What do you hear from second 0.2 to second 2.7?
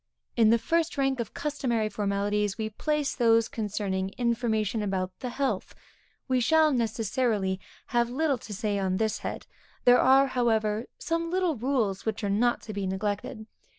_In the first rank of customary formalities,